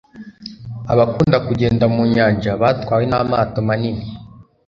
Abakunda 0.91 1.37
kugenda 1.47 1.85
mu 1.93 2.01
nyanja 2.13 2.51
batwawe 2.61 3.03
n’amato 3.11 3.59
manini 3.67 4.05